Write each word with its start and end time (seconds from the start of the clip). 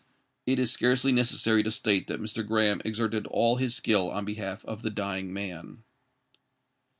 It 0.47 0.57
is 0.57 0.71
scarcely 0.71 1.11
necessary 1.11 1.61
to 1.61 1.69
state 1.69 2.07
that 2.07 2.19
Mr. 2.19 2.43
Graham 2.43 2.81
exerted 2.83 3.27
all 3.27 3.57
his 3.57 3.75
skill 3.75 4.09
on 4.09 4.25
behalf 4.25 4.65
of 4.65 4.81
the 4.81 4.89
dying 4.89 5.31
man. 5.31 5.83